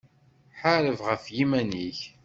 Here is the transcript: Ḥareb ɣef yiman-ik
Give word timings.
Ḥareb 0.59 0.99
ɣef 1.07 1.23
yiman-ik 1.35 1.99